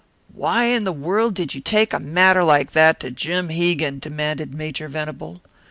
[0.33, 4.51] "Why in the world did you take a matter like that to Jim Hegan?" demanded
[4.51, 5.43] Major Venable.